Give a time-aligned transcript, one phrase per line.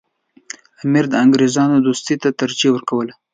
[0.83, 3.13] امیر د انګریزانو دوستۍ ته ترجیح ورکوله.